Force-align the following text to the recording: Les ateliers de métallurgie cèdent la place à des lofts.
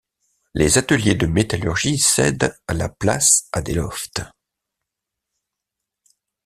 Les 0.55 0.79
ateliers 0.79 1.13
de 1.13 1.27
métallurgie 1.27 1.99
cèdent 1.99 2.57
la 2.67 2.89
place 2.89 3.47
à 3.51 3.61
des 3.61 3.75
lofts. 3.75 4.23